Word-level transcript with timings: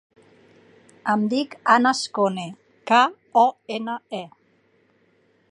Em 1.13 1.25
dic 1.33 1.53
Anas 1.73 2.01
Kone: 2.19 2.47
ca, 2.93 3.03
o, 3.45 3.45
ena, 3.79 4.01
e. 4.23 4.25